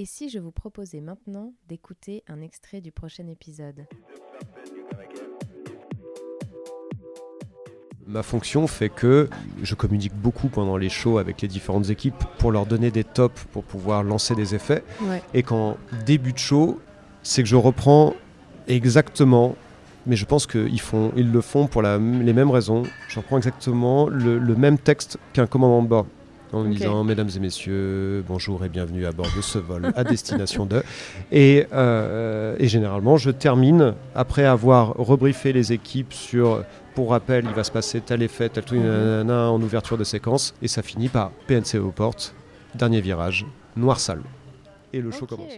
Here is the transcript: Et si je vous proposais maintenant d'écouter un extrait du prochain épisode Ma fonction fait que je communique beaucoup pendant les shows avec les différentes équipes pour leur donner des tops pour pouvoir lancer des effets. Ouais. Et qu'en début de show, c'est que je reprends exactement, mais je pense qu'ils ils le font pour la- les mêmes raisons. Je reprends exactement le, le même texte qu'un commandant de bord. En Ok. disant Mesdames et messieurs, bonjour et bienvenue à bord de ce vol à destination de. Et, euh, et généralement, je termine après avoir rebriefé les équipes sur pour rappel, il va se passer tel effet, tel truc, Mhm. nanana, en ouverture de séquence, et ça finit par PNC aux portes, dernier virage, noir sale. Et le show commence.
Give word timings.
Et 0.00 0.04
si 0.06 0.28
je 0.30 0.38
vous 0.38 0.52
proposais 0.52 1.00
maintenant 1.00 1.52
d'écouter 1.68 2.22
un 2.28 2.40
extrait 2.40 2.80
du 2.80 2.92
prochain 2.92 3.26
épisode 3.26 3.86
Ma 8.06 8.22
fonction 8.22 8.66
fait 8.68 8.88
que 8.88 9.28
je 9.62 9.74
communique 9.74 10.14
beaucoup 10.14 10.48
pendant 10.48 10.76
les 10.78 10.88
shows 10.88 11.18
avec 11.18 11.42
les 11.42 11.48
différentes 11.48 11.90
équipes 11.90 12.14
pour 12.38 12.52
leur 12.52 12.64
donner 12.64 12.90
des 12.90 13.04
tops 13.04 13.44
pour 13.52 13.64
pouvoir 13.64 14.02
lancer 14.02 14.34
des 14.34 14.54
effets. 14.54 14.82
Ouais. 15.02 15.20
Et 15.34 15.42
qu'en 15.42 15.76
début 16.06 16.32
de 16.32 16.38
show, 16.38 16.80
c'est 17.22 17.42
que 17.42 17.48
je 17.48 17.56
reprends 17.56 18.14
exactement, 18.66 19.56
mais 20.06 20.16
je 20.16 20.24
pense 20.24 20.46
qu'ils 20.46 20.80
ils 21.16 21.30
le 21.32 21.40
font 21.42 21.66
pour 21.66 21.82
la- 21.82 21.98
les 21.98 22.32
mêmes 22.32 22.50
raisons. 22.50 22.84
Je 23.08 23.18
reprends 23.18 23.36
exactement 23.36 24.08
le, 24.08 24.38
le 24.38 24.54
même 24.54 24.78
texte 24.78 25.18
qu'un 25.34 25.46
commandant 25.46 25.82
de 25.82 25.88
bord. 25.88 26.06
En 26.52 26.62
Ok. 26.64 26.70
disant 26.70 27.04
Mesdames 27.04 27.28
et 27.36 27.40
messieurs, 27.40 28.24
bonjour 28.26 28.64
et 28.64 28.68
bienvenue 28.70 29.04
à 29.06 29.12
bord 29.12 29.28
de 29.36 29.42
ce 29.42 29.58
vol 29.58 29.92
à 29.94 30.02
destination 30.04 30.64
de. 30.64 30.82
Et, 31.30 31.66
euh, 31.72 32.56
et 32.58 32.68
généralement, 32.68 33.16
je 33.18 33.30
termine 33.30 33.94
après 34.14 34.44
avoir 34.46 34.94
rebriefé 34.94 35.52
les 35.52 35.72
équipes 35.72 36.12
sur 36.14 36.64
pour 36.94 37.10
rappel, 37.10 37.44
il 37.46 37.52
va 37.54 37.64
se 37.64 37.70
passer 37.70 38.00
tel 38.00 38.22
effet, 38.22 38.48
tel 38.48 38.64
truc, 38.64 38.80
Mhm. 38.80 38.86
nanana, 38.86 39.50
en 39.50 39.60
ouverture 39.60 39.98
de 39.98 40.04
séquence, 40.04 40.54
et 40.62 40.68
ça 40.68 40.82
finit 40.82 41.08
par 41.08 41.30
PNC 41.46 41.78
aux 41.78 41.90
portes, 41.92 42.34
dernier 42.74 43.00
virage, 43.00 43.46
noir 43.76 44.00
sale. 44.00 44.22
Et 44.92 45.00
le 45.00 45.10
show 45.10 45.26
commence. 45.26 45.52